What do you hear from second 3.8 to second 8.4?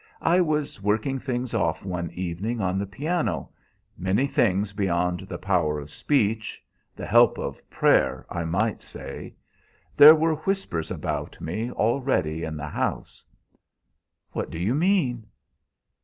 many things beyond the power of speech the help of prayer,